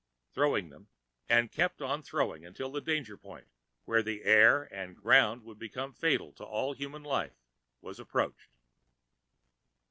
[0.33, 0.87] Thrown them
[1.29, 3.47] and kept on throwing until the danger point,
[3.85, 7.37] where air and ground would become fatal to all human life,
[7.81, 8.49] was approached.